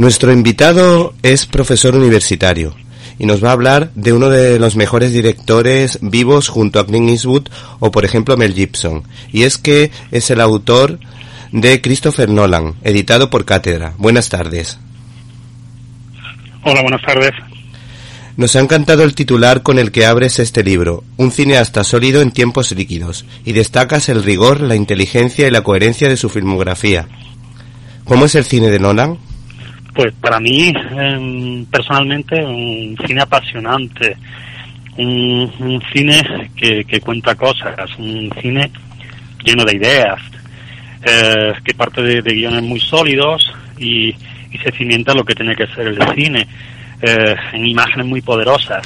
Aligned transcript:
Nuestro 0.00 0.32
invitado 0.32 1.12
es 1.22 1.44
profesor 1.44 1.94
universitario 1.94 2.74
y 3.18 3.26
nos 3.26 3.44
va 3.44 3.50
a 3.50 3.52
hablar 3.52 3.90
de 3.94 4.14
uno 4.14 4.30
de 4.30 4.58
los 4.58 4.74
mejores 4.74 5.12
directores 5.12 5.98
vivos 6.00 6.48
junto 6.48 6.80
a 6.80 6.86
Clint 6.86 7.10
Eastwood 7.10 7.48
o 7.80 7.90
por 7.90 8.06
ejemplo 8.06 8.38
Mel 8.38 8.54
Gibson. 8.54 9.02
Y 9.30 9.42
es 9.42 9.58
que 9.58 9.90
es 10.10 10.30
el 10.30 10.40
autor 10.40 10.98
de 11.52 11.82
Christopher 11.82 12.30
Nolan, 12.30 12.76
editado 12.82 13.28
por 13.28 13.44
Cátedra. 13.44 13.92
Buenas 13.98 14.30
tardes. 14.30 14.78
Hola, 16.64 16.80
buenas 16.80 17.02
tardes. 17.02 17.32
Nos 18.38 18.56
ha 18.56 18.60
encantado 18.60 19.02
el 19.02 19.14
titular 19.14 19.62
con 19.62 19.78
el 19.78 19.92
que 19.92 20.06
abres 20.06 20.38
este 20.38 20.64
libro, 20.64 21.04
un 21.18 21.30
cineasta 21.30 21.84
sólido 21.84 22.22
en 22.22 22.30
tiempos 22.30 22.72
líquidos, 22.72 23.26
y 23.44 23.52
destacas 23.52 24.08
el 24.08 24.22
rigor, 24.22 24.62
la 24.62 24.76
inteligencia 24.76 25.46
y 25.46 25.50
la 25.50 25.60
coherencia 25.60 26.08
de 26.08 26.16
su 26.16 26.30
filmografía. 26.30 27.06
¿Cómo 28.04 28.24
es 28.24 28.34
el 28.34 28.46
cine 28.46 28.70
de 28.70 28.78
Nolan? 28.78 29.18
Pues 29.94 30.12
para 30.20 30.38
mí, 30.38 30.72
em, 30.92 31.64
personalmente, 31.66 32.44
un 32.44 32.96
cine 33.06 33.22
apasionante, 33.22 34.16
un, 34.96 35.82
cine 35.92 36.50
que, 36.56 37.00
cuenta 37.00 37.34
cosas, 37.34 37.74
un 37.98 38.32
cine 38.40 38.70
lleno 39.44 39.64
de 39.64 39.76
ideas, 39.76 40.20
eh, 41.04 41.52
que 41.64 41.74
parte 41.74 42.02
de, 42.02 42.20
guiones 42.20 42.62
muy 42.62 42.80
sólidos 42.80 43.52
y, 43.78 44.14
se 44.62 44.72
cimienta 44.72 45.14
lo 45.14 45.24
que 45.24 45.34
tiene 45.34 45.54
que 45.54 45.66
ser 45.68 45.86
el 45.86 45.98
cine, 46.14 46.46
eh, 47.00 47.34
en 47.52 47.66
imágenes 47.66 48.04
muy 48.04 48.20
poderosas. 48.20 48.82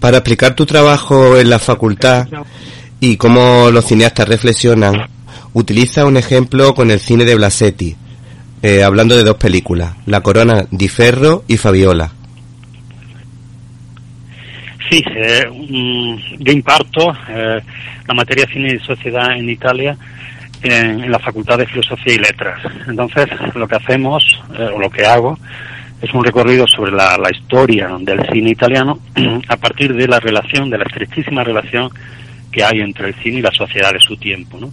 Para 0.00 0.18
aplicar 0.18 0.54
tu 0.54 0.64
trabajo 0.64 1.36
en 1.36 1.50
la 1.50 1.58
facultad 1.58 2.26
y 3.00 3.16
cómo 3.16 3.70
los 3.70 3.84
cineastas 3.84 4.28
reflexionan, 4.28 5.08
utiliza 5.52 6.06
un 6.06 6.16
ejemplo 6.16 6.74
con 6.74 6.90
el 6.90 7.00
cine 7.00 7.24
de 7.24 7.34
Blasetti 7.34 7.96
eh, 8.62 8.82
hablando 8.82 9.16
de 9.16 9.24
dos 9.24 9.36
películas, 9.36 9.94
La 10.06 10.20
Corona 10.20 10.64
di 10.70 10.88
Ferro 10.88 11.44
y 11.46 11.56
Fabiola. 11.56 12.10
Sí, 14.90 15.04
eh, 15.14 15.44
mm, 15.50 16.16
yo 16.38 16.52
imparto 16.52 17.12
eh, 17.28 17.60
la 18.06 18.14
materia 18.14 18.46
cine 18.50 18.74
y 18.74 18.78
sociedad 18.78 19.36
en 19.36 19.50
Italia 19.50 19.96
en, 20.62 21.10
la 21.10 21.18
Facultad 21.18 21.58
de 21.58 21.66
Filosofía 21.66 22.14
y 22.14 22.18
Letras. 22.18 22.60
Entonces, 22.86 23.26
lo 23.54 23.68
que 23.68 23.76
hacemos, 23.76 24.24
o 24.74 24.78
lo 24.78 24.90
que 24.90 25.04
hago, 25.04 25.38
es 26.00 26.12
un 26.14 26.24
recorrido 26.24 26.66
sobre 26.66 26.92
la, 26.92 27.16
la, 27.16 27.30
historia 27.30 27.90
del 28.00 28.24
cine 28.32 28.50
italiano 28.50 28.98
a 29.48 29.56
partir 29.56 29.94
de 29.94 30.08
la 30.08 30.20
relación, 30.20 30.70
de 30.70 30.78
la 30.78 30.84
estrechísima 30.84 31.44
relación 31.44 31.90
que 32.50 32.64
hay 32.64 32.80
entre 32.80 33.08
el 33.08 33.14
cine 33.16 33.38
y 33.38 33.42
la 33.42 33.52
sociedad 33.52 33.92
de 33.92 34.00
su 34.00 34.16
tiempo. 34.16 34.58
¿no? 34.58 34.70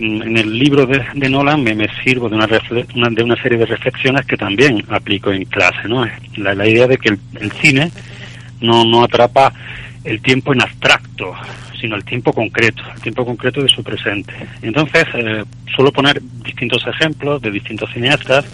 Mm, 0.00 0.22
en 0.22 0.36
el 0.38 0.58
libro 0.58 0.86
de, 0.86 1.28
Nolan 1.28 1.62
me, 1.62 1.86
sirvo 2.02 2.30
de 2.30 2.34
una, 2.34 2.46
de 2.46 3.22
una 3.22 3.42
serie 3.42 3.58
de 3.58 3.66
reflexiones 3.66 4.24
que 4.24 4.38
también 4.38 4.82
aplico 4.88 5.30
en 5.30 5.44
clase, 5.44 5.86
¿no? 5.88 6.06
La, 6.38 6.66
idea 6.66 6.86
de 6.86 6.96
que 6.96 7.10
el, 7.10 7.52
cine 7.60 7.92
no, 8.62 8.82
no 8.86 9.04
atrapa 9.04 9.52
el 10.02 10.22
tiempo 10.22 10.54
en 10.54 10.62
abstracto, 10.62 11.34
sino 11.78 11.96
el 11.96 12.04
tiempo 12.04 12.32
concreto, 12.32 12.82
el 12.94 13.02
tiempo 13.02 13.26
concreto 13.26 13.62
de 13.62 13.68
su 13.68 13.82
presente. 13.82 14.32
Entonces, 14.62 15.04
eh, 15.12 15.44
suelo 15.76 15.92
poner 15.92 16.22
distintos 16.44 16.86
ejemplos 16.86 17.42
de 17.42 17.50
distintos 17.50 17.92
cineastas 17.92 18.46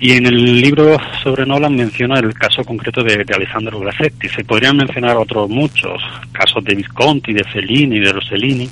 y 0.00 0.12
en 0.12 0.26
el 0.26 0.60
libro 0.60 0.96
sobre 1.22 1.44
Nolan 1.44 1.76
menciona 1.76 2.18
el 2.18 2.32
caso 2.32 2.64
concreto 2.64 3.02
de, 3.04 3.22
Alessandro 3.34 3.80
Blasetti. 3.80 4.28
Se 4.30 4.44
podrían 4.44 4.78
mencionar 4.78 5.18
otros 5.18 5.50
muchos, 5.50 6.02
casos 6.32 6.64
de 6.64 6.74
Visconti, 6.74 7.34
de 7.34 7.44
Fellini, 7.44 8.00
de 8.00 8.10
Rossellini, 8.10 8.68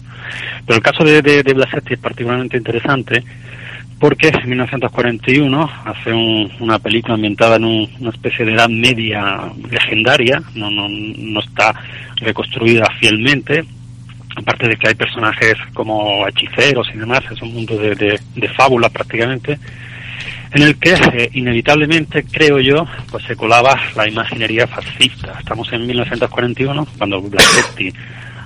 pero 0.66 0.78
el 0.78 0.82
caso 0.82 1.04
de, 1.04 1.42
Blasetti 1.42 1.94
es 1.94 2.00
particularmente 2.00 2.56
interesante 2.56 3.22
porque 4.00 4.28
en 4.28 4.48
1941 4.48 5.70
hace 5.84 6.12
una 6.14 6.78
película 6.78 7.14
ambientada 7.14 7.56
en 7.56 7.64
una 7.64 8.10
especie 8.10 8.46
de 8.46 8.54
edad 8.54 8.68
media 8.68 9.52
legendaria, 9.70 10.40
no, 10.54 10.70
no, 10.70 10.88
no 10.88 11.40
está 11.40 11.74
reconstruida 12.16 12.88
fielmente, 13.00 13.64
aparte 14.36 14.68
de 14.68 14.76
que 14.76 14.88
hay 14.88 14.94
personajes 14.94 15.56
como 15.74 16.26
hechiceros 16.28 16.88
y 16.94 16.98
demás, 16.98 17.20
es 17.30 17.42
un 17.42 17.52
mundo 17.52 17.76
de, 17.76 17.96
de, 17.96 18.20
de 18.36 18.48
fábula 18.50 18.88
prácticamente, 18.88 19.58
en 20.52 20.62
el 20.62 20.78
que 20.78 21.30
inevitablemente, 21.34 22.24
creo 22.24 22.58
yo, 22.60 22.86
pues 23.10 23.24
se 23.24 23.36
colaba 23.36 23.78
la 23.94 24.08
imaginería 24.08 24.66
fascista. 24.66 25.36
Estamos 25.38 25.72
en 25.72 25.86
1941, 25.86 26.86
cuando 26.96 27.20
Blasetti 27.22 27.92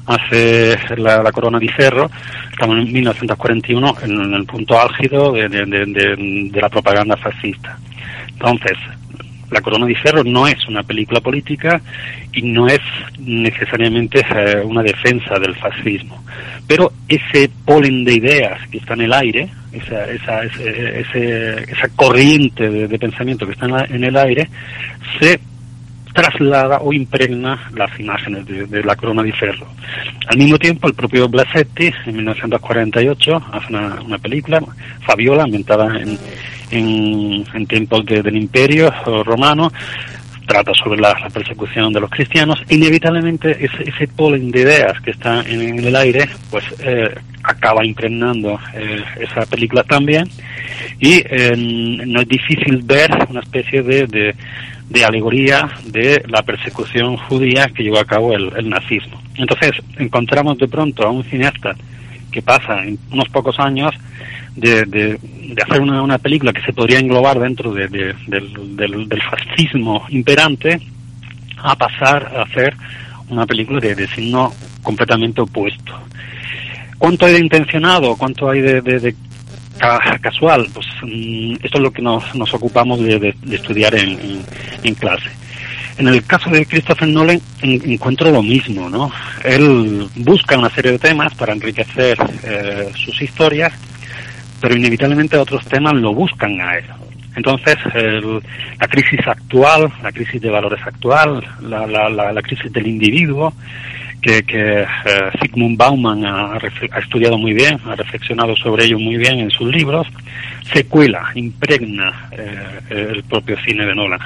hace 0.06 0.76
la, 0.96 1.30
corona 1.32 1.58
de 1.58 1.72
Cerro, 1.76 2.10
estamos 2.50 2.76
en 2.78 2.92
1941 2.92 3.96
en, 4.02 4.34
el 4.34 4.44
punto 4.46 4.80
álgido 4.80 5.32
de, 5.32 6.50
la 6.52 6.68
propaganda 6.68 7.16
fascista. 7.16 7.78
Entonces, 8.28 8.76
la 9.52 9.60
Corona 9.60 9.86
de 9.86 9.96
Cerro 10.02 10.24
no 10.24 10.46
es 10.48 10.66
una 10.66 10.82
película 10.82 11.20
política 11.20 11.80
y 12.32 12.42
no 12.42 12.66
es 12.66 12.80
necesariamente 13.18 14.20
eh, 14.20 14.62
una 14.64 14.82
defensa 14.82 15.38
del 15.38 15.54
fascismo. 15.54 16.24
Pero 16.66 16.92
ese 17.06 17.50
polen 17.64 18.04
de 18.04 18.14
ideas 18.14 18.66
que 18.70 18.78
está 18.78 18.94
en 18.94 19.02
el 19.02 19.12
aire, 19.12 19.48
esa, 19.72 20.04
esa, 20.10 20.42
esa 20.44 21.88
corriente 21.94 22.68
de, 22.68 22.98
pensamiento 22.98 23.46
que 23.46 23.52
está 23.52 23.66
en, 23.66 24.04
el 24.04 24.16
aire, 24.16 24.48
se 25.20 25.38
traslada 26.14 26.78
o 26.80 26.92
impregna 26.92 27.70
las 27.74 27.98
imágenes 27.98 28.46
de, 28.46 28.84
la 28.84 28.96
corona 28.96 29.22
de 29.22 29.32
ferro. 29.32 29.66
Al 30.28 30.38
mismo 30.38 30.58
tiempo, 30.58 30.88
el 30.88 30.94
propio 30.94 31.28
Blasetti, 31.28 31.92
en 32.06 32.16
1948, 32.16 33.42
hace 33.52 33.74
una, 33.74 34.18
película, 34.18 34.62
Fabiola, 35.00 35.44
ambientada 35.44 35.98
en, 35.98 36.18
en, 36.72 37.66
tiempos 37.66 38.04
del 38.06 38.36
Imperio 38.36 38.90
Romano, 39.24 39.70
trata 40.46 40.72
sobre 40.74 41.00
la, 41.00 41.14
persecución 41.32 41.92
de 41.92 42.00
los 42.00 42.10
cristianos, 42.10 42.62
inevitablemente 42.68 43.52
ese, 43.64 43.88
ese, 43.88 44.08
polen 44.08 44.50
de 44.50 44.62
ideas 44.62 45.00
que 45.00 45.12
está 45.12 45.42
en, 45.42 45.78
el 45.78 45.96
aire, 45.96 46.28
pues 46.50 46.64
eh, 46.80 47.14
acaba 47.42 47.84
impregnando 47.84 48.58
eh, 48.74 49.02
esa 49.20 49.46
película 49.46 49.84
también, 49.84 50.28
y 50.98 51.22
eh, 51.24 51.54
no 51.56 52.20
es 52.20 52.28
difícil 52.28 52.82
ver 52.82 53.10
una 53.28 53.40
especie 53.40 53.82
de, 53.82 54.34
de, 54.88 55.04
alegoría 55.04 55.68
de 55.86 56.22
la 56.28 56.42
persecución 56.42 57.16
judía 57.16 57.66
que 57.74 57.82
llevó 57.82 57.98
a 57.98 58.04
cabo 58.04 58.34
el 58.34 58.68
nazismo. 58.68 59.20
Entonces, 59.36 59.72
encontramos 59.96 60.58
de 60.58 60.68
pronto 60.68 61.02
a 61.04 61.10
un 61.10 61.24
cineasta 61.24 61.74
que 62.32 62.42
pasa 62.42 62.82
en 62.82 62.98
unos 63.12 63.28
pocos 63.28 63.58
años 63.60 63.94
de, 64.56 64.84
de, 64.84 65.18
hacer 65.62 65.80
una, 65.80 66.18
película 66.18 66.52
que 66.52 66.62
se 66.62 66.72
podría 66.72 66.98
englobar 66.98 67.38
dentro 67.38 67.72
de, 67.72 67.88
del, 67.88 69.22
fascismo 69.30 70.04
imperante 70.08 70.80
a 71.58 71.76
pasar 71.76 72.32
a 72.36 72.42
hacer 72.42 72.74
una 73.28 73.46
película 73.46 73.80
de, 73.80 74.06
signo 74.08 74.52
completamente 74.82 75.40
opuesto. 75.40 75.92
¿Cuánto 76.98 77.26
hay 77.26 77.34
de 77.34 77.40
intencionado? 77.40 78.16
¿Cuánto 78.16 78.50
hay 78.50 78.60
de, 78.60 79.14
casual? 80.20 80.66
Pues 80.72 80.86
mm, 81.02 81.54
esto 81.62 81.78
es 81.78 81.82
lo 81.82 81.90
que 81.90 82.02
nos, 82.02 82.34
nos 82.34 82.52
ocupamos 82.54 83.00
de, 83.00 83.34
estudiar 83.50 83.94
en, 83.94 84.94
clase. 84.94 85.30
En 86.02 86.08
el 86.08 86.24
caso 86.24 86.50
de 86.50 86.66
Christopher 86.66 87.08
Nolan 87.08 87.40
encuentro 87.62 88.30
lo 88.30 88.42
mismo, 88.42 88.90
¿no? 88.90 89.12
Él 89.44 90.08
busca 90.16 90.58
una 90.58 90.68
serie 90.68 90.92
de 90.92 90.98
temas 90.98 91.32
para 91.34 91.52
enriquecer 91.52 92.18
eh, 92.42 92.90
sus 92.94 93.22
historias 93.22 93.72
pero 94.62 94.76
inevitablemente 94.76 95.36
otros 95.36 95.64
temas 95.66 95.94
lo 95.94 96.14
buscan 96.14 96.58
a 96.60 96.78
él. 96.78 96.84
Entonces, 97.34 97.76
la 98.78 98.86
crisis 98.86 99.20
actual, 99.26 99.92
la 100.02 100.12
crisis 100.12 100.40
de 100.40 100.50
valores 100.50 100.80
actual, 100.86 101.42
la, 101.62 101.84
la, 101.86 102.08
la, 102.08 102.42
crisis 102.42 102.72
del 102.72 102.86
individuo, 102.86 103.52
que, 104.22 104.44
que 104.44 104.82
eh, 104.82 104.86
Sigmund 105.40 105.76
Bauman 105.76 106.24
ha, 106.24 106.58
estudiado 106.98 107.36
muy 107.36 107.52
bien, 107.52 107.78
ha 107.84 107.96
reflexionado 107.96 108.56
sobre 108.56 108.84
ello 108.84 108.98
muy 108.98 109.16
bien 109.16 109.40
en 109.40 109.50
sus 109.50 109.68
libros, 109.74 110.06
se 110.72 110.86
cuela, 110.86 111.30
impregna 111.34 112.28
eh, 112.30 112.78
el 112.90 113.24
propio 113.24 113.56
cine 113.64 113.84
de 113.84 113.94
Nolan. 113.94 114.20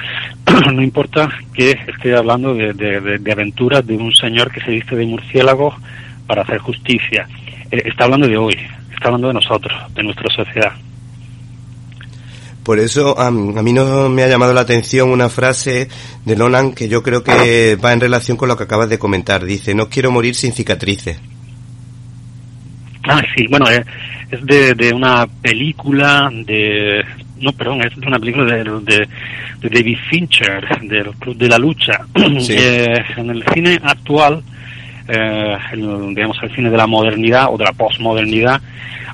no 0.73 0.81
importa 0.83 1.27
que 1.53 1.71
esté 1.87 2.15
hablando 2.15 2.53
de, 2.53 2.73
de, 2.73 3.17
de, 3.17 3.31
aventuras 3.31 3.85
de 3.85 3.97
un 3.97 4.13
señor 4.13 4.51
que 4.51 4.61
se 4.61 4.71
viste 4.71 4.95
de 4.95 5.05
murciélago 5.05 5.75
para 6.27 6.43
hacer 6.43 6.59
justicia. 6.59 7.27
Eh, 7.71 7.81
está 7.85 8.03
hablando 8.03 8.27
de 8.27 8.37
hoy, 8.37 8.55
está 8.93 9.07
hablando 9.07 9.29
de 9.29 9.33
nosotros, 9.33 9.73
de 9.95 10.03
nuestra 10.03 10.29
sociedad. 10.29 10.73
Por 12.67 12.79
eso 12.79 13.17
a, 13.17 13.31
mí 13.31 13.71
no 13.71 14.09
me 14.09 14.23
ha 14.23 14.27
llamado 14.27 14.53
la 14.53 14.59
atención 14.59 15.09
una 15.09 15.29
frase 15.29 15.87
de 16.25 16.35
Nolan 16.35 16.73
que 16.73 16.89
yo 16.89 17.01
creo 17.01 17.23
que 17.23 17.77
va 17.77 17.93
en 17.93 18.01
relación 18.01 18.35
con 18.35 18.49
lo 18.49 18.57
que 18.57 18.65
acabas 18.65 18.89
de 18.89 18.99
comentar. 18.99 19.45
Dice, 19.45 19.73
no 19.73 19.87
quiero 19.87 20.11
morir 20.11 20.35
sin 20.35 20.51
cicatrices. 20.51 21.17
Ah, 23.07 23.23
sí, 23.33 23.47
bueno, 23.49 23.67
es, 23.69 23.85
de, 24.41 24.91
una 24.93 25.25
película 25.27 26.29
de... 26.29 27.05
No, 27.39 27.53
perdón, 27.53 27.87
es 27.87 27.97
de 27.97 28.05
una 28.05 28.19
película 28.19 28.57
de, 28.57 28.65
de, 29.61 29.69
David 29.69 29.97
Fincher, 30.09 30.67
del 30.81 31.11
Club 31.19 31.37
de 31.37 31.47
la 31.47 31.57
Lucha. 31.57 32.05
Eh, 32.49 33.01
en 33.15 33.29
el 33.29 33.45
cine 33.53 33.79
actual, 33.81 34.43
eh, 35.07 35.57
el, 35.73 36.13
digamos, 36.15 36.37
el 36.43 36.53
cine 36.55 36.69
de 36.69 36.77
la 36.77 36.87
modernidad 36.87 37.47
o 37.51 37.57
de 37.57 37.65
la 37.65 37.73
posmodernidad, 37.73 38.61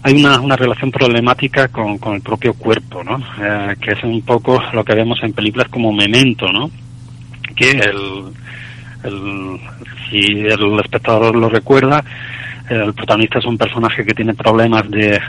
hay 0.01 0.15
una, 0.15 0.39
una 0.41 0.55
relación 0.55 0.91
problemática 0.91 1.69
con, 1.69 1.97
con 1.97 2.15
el 2.15 2.21
propio 2.21 2.53
cuerpo, 2.53 3.03
¿no? 3.03 3.17
Eh, 3.41 3.75
que 3.79 3.91
es 3.91 4.03
un 4.03 4.21
poco 4.21 4.61
lo 4.73 4.83
que 4.83 4.95
vemos 4.95 5.19
en 5.23 5.33
películas 5.33 5.69
como 5.69 5.93
Memento, 5.93 6.51
¿no? 6.51 6.69
Que 7.55 7.71
el, 7.71 8.25
el, 9.03 9.59
si 10.09 10.17
el 10.17 10.79
espectador 10.79 11.35
lo 11.35 11.49
recuerda, 11.49 12.03
el 12.69 12.94
protagonista 12.94 13.39
es 13.39 13.45
un 13.45 13.57
personaje 13.57 14.06
que 14.06 14.13
tiene 14.13 14.33
problemas 14.33 14.89
de, 14.89 15.19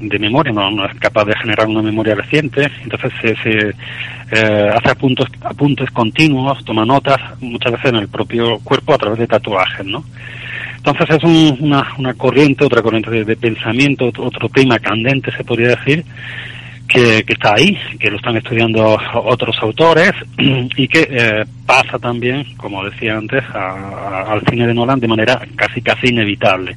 de, 0.00 0.18
memoria, 0.18 0.52
no, 0.52 0.84
es 0.84 0.94
capaz 0.98 1.24
de 1.24 1.36
generar 1.36 1.66
una 1.66 1.82
memoria 1.82 2.14
reciente, 2.14 2.70
entonces 2.82 3.12
se, 3.20 3.74
eh, 4.30 4.70
hace 4.74 4.90
apuntes, 4.90 5.26
apuntes 5.40 5.90
continuos, 5.90 6.64
toma 6.64 6.84
notas, 6.84 7.18
muchas 7.40 7.72
veces 7.72 7.90
en 7.90 7.96
el 7.96 8.08
propio 8.08 8.58
cuerpo 8.60 8.94
a 8.94 8.98
través 8.98 9.18
de 9.18 9.26
tatuajes, 9.26 9.86
¿no? 9.86 10.04
Entonces 10.76 11.16
es 11.16 11.24
una, 11.60 11.94
una 11.96 12.14
corriente, 12.14 12.64
otra 12.64 12.82
corriente 12.82 13.24
de, 13.24 13.36
pensamiento, 13.36 14.06
otro 14.06 14.48
tema 14.48 14.78
candente, 14.78 15.30
se 15.30 15.44
podría 15.44 15.76
decir, 15.76 16.04
que, 16.92 17.24
está 17.26 17.54
ahí, 17.54 17.76
que 17.98 18.10
lo 18.10 18.16
están 18.16 18.36
estudiando 18.36 18.98
otros 19.14 19.56
autores 19.62 20.12
y 20.38 20.88
que 20.88 21.08
eh, 21.10 21.44
pasa 21.64 21.98
también, 21.98 22.44
como 22.56 22.84
decía 22.84 23.16
antes, 23.16 23.42
al 23.54 24.42
cine 24.48 24.66
de 24.66 24.74
Nolan 24.74 25.00
de 25.00 25.08
manera 25.08 25.40
casi 25.56 25.80
casi 25.80 26.08
inevitable. 26.08 26.76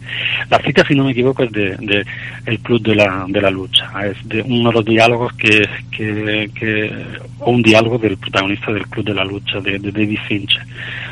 La 0.50 0.60
cita, 0.60 0.86
si 0.88 0.96
no 0.96 1.04
me 1.04 1.12
equivoco, 1.12 1.44
es 1.44 1.52
de, 1.52 2.06
El 2.46 2.60
Club 2.60 2.82
de 2.82 2.96
la, 2.96 3.26
de 3.28 3.42
la 3.42 3.50
Lucha. 3.50 3.90
Es 4.06 4.28
de 4.28 4.42
uno 4.42 4.70
de 4.70 4.76
los 4.76 4.86
diálogos 4.86 5.34
que, 5.34 5.68
que, 5.92 6.92
o 7.40 7.52
un 7.52 7.62
diálogo 7.62 7.98
del 7.98 8.18
protagonista 8.18 8.72
del 8.72 8.88
Club 8.88 9.06
de 9.06 9.14
la 9.14 9.26
Lucha, 9.26 9.60
de, 9.60 9.80
David 9.80 10.20
Finch, 10.28 10.58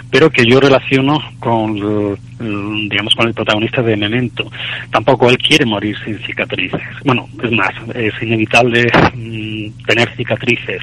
pero 0.10 0.30
que 0.30 0.46
yo 0.46 0.60
relaciono 0.60 1.20
con, 1.40 2.18
digamos, 2.39 3.15
con 3.15 3.27
el 3.27 3.33
protagonista 3.33 3.81
de 3.81 3.95
Memento. 3.95 4.51
Tampoco 4.91 5.30
él 5.30 5.38
quiere 5.38 5.65
morir 5.65 5.95
sin 6.03 6.18
cicatrices. 6.19 6.81
Bueno, 7.03 7.27
es 7.41 7.51
más, 7.51 7.74
es 7.95 8.13
inevitable 8.21 8.85
mm, 9.15 9.85
tener 9.85 10.09
cicatrices 10.15 10.81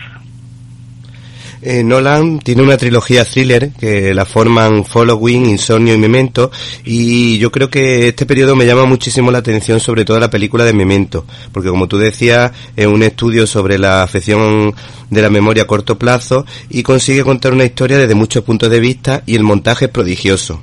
eh, 1.63 1.85
Nolan 1.85 2.39
tiene 2.39 2.63
una 2.63 2.79
trilogía 2.79 3.25
thriller 3.25 3.73
que 3.73 4.15
la 4.15 4.25
forman 4.25 4.85
Following, 4.85 5.45
Insomnio 5.45 5.93
y 5.93 5.99
Memento 5.99 6.51
y 6.85 7.39
yo 7.39 7.53
creo 7.53 7.69
que 7.69 8.09
este 8.09 8.25
periodo 8.25 8.57
me 8.57 8.65
llama 8.65 8.87
muchísimo 8.87 9.31
la 9.31 9.39
atención 9.39 9.79
sobre 9.79 10.07
todo 10.07 10.19
la 10.19 10.31
película 10.31 10.65
de 10.65 10.73
Memento 10.73 11.27
porque 11.53 11.69
como 11.69 11.87
tú 11.87 11.99
decías 11.99 12.51
es 12.75 12.87
un 12.87 13.03
estudio 13.03 13.47
sobre 13.47 13.79
la 13.79 14.03
afección 14.03 14.75
de 15.11 15.23
la 15.23 15.29
memoria 15.29 15.65
a 15.65 15.67
corto 15.67 15.99
plazo 15.99 16.47
y 16.71 16.83
consigue 16.83 17.25
contar 17.25 17.53
una 17.53 17.67
historia 17.67 17.99
desde 17.99 18.15
muchos 18.15 18.43
puntos 18.43 18.71
de 18.71 18.81
vista 18.81 19.23
y 19.27 19.37
el 19.37 19.43
montaje 19.43 19.87
es 19.87 19.91
prodigioso. 19.91 20.63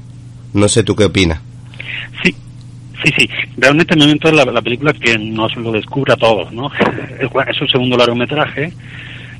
No 0.53 0.67
sé 0.67 0.83
tú 0.83 0.95
qué 0.95 1.05
opinas. 1.05 1.41
Sí, 2.23 2.35
Sí, 3.03 3.13
sí, 3.15 3.29
realmente 3.57 3.95
Memento 3.95 4.27
es 4.27 4.33
la, 4.33 4.61
película 4.61 4.91
que 4.91 5.19
nos 5.19 5.55
lo 5.55 5.71
descubre 5.71 6.13
a 6.13 6.17
todos, 6.17 6.51
¿no? 6.51 6.71
Es 7.47 7.61
un 7.61 7.67
segundo 7.67 7.95
largometraje 7.95 8.73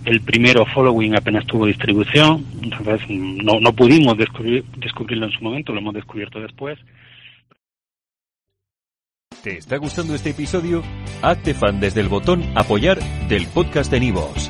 el 0.07 0.21
primero, 0.21 0.65
Following, 0.65 1.15
apenas 1.15 1.45
tuvo 1.45 1.65
distribución, 1.65 2.45
entonces 2.61 3.01
no, 3.09 3.59
no 3.59 3.73
pudimos 3.73 4.17
descubrir, 4.17 4.63
descubrirlo 4.77 5.25
en 5.25 5.33
su 5.33 5.43
momento, 5.43 5.73
lo 5.73 5.79
hemos 5.79 5.93
descubierto 5.93 6.39
después. 6.39 6.79
¿Te 9.43 9.57
está 9.57 9.77
gustando 9.77 10.15
este 10.15 10.29
episodio? 10.29 10.81
Hazte 11.21 11.53
fan 11.53 11.81
desde 11.81 12.01
el 12.01 12.07
botón 12.07 12.41
Apoyar 12.55 12.99
del 13.27 13.47
podcast 13.47 13.91
de 13.91 13.99
Nivos. 13.99 14.49